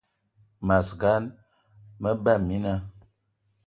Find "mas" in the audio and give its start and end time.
0.67-0.89